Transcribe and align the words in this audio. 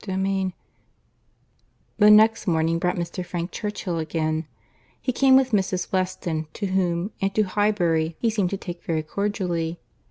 CHAPTER 0.03 0.17
VI 0.19 0.53
The 1.99 2.09
next 2.09 2.47
morning 2.47 2.79
brought 2.79 2.95
Mr. 2.95 3.23
Frank 3.23 3.51
Churchill 3.51 3.99
again. 3.99 4.47
He 4.99 5.11
came 5.11 5.35
with 5.35 5.51
Mrs. 5.51 5.91
Weston, 5.91 6.47
to 6.53 6.65
whom 6.65 7.11
and 7.21 7.31
to 7.35 7.43
Highbury 7.43 8.15
he 8.19 8.31
seemed 8.31 8.49
to 8.49 8.57
take 8.57 8.81
very 8.83 9.03
cordially. 9.03 9.79